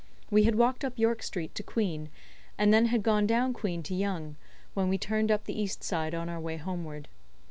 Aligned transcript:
We 0.31 0.45
had 0.45 0.55
walked 0.55 0.83
up 0.83 0.97
York 0.97 1.21
Street 1.21 1.53
to 1.53 1.61
Queen, 1.61 2.09
and 2.57 2.73
then 2.73 2.87
had 2.87 3.03
gone 3.03 3.27
down 3.27 3.53
Queen 3.53 3.83
to 3.83 3.93
Yonge, 3.93 4.35
when 4.73 4.89
we 4.89 4.97
turned 4.97 5.29
up 5.29 5.43
the 5.43 5.61
east 5.61 5.83
side 5.83 6.15
on 6.15 6.27
our 6.27 6.39
way 6.41 6.57
homeward. 6.57 7.07